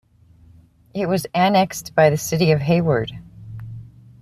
[0.95, 3.11] It was annexed by the City of Hayward.